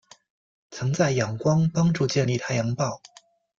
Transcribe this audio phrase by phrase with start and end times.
[0.71, 2.99] 曾在仰光帮助建立太阳报。